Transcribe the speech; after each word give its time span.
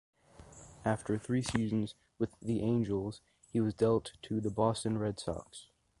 After 0.83 1.15
three 1.19 1.43
seasons 1.43 1.93
with 2.17 2.31
the 2.39 2.63
Angels, 2.63 3.21
he 3.51 3.61
was 3.61 3.75
dealt 3.75 4.13
to 4.23 4.41
the 4.41 4.49
Boston 4.49 4.97
Red 4.97 5.19
Sox. 5.19 5.67